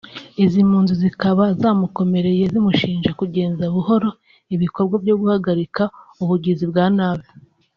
izi 0.43 0.59
mpunzi 0.69 0.93
zikaba 1.01 1.43
zamukomereye 1.61 2.43
zimushinja 2.53 3.09
kugenza 3.19 3.63
buhoro 3.75 4.09
ibikorwa 4.55 4.95
byo 5.03 5.15
guhagarika 5.21 5.83
ubu 6.21 6.25
bugizi 6.29 6.65
bwa 6.71 6.85
nabi 6.97 7.27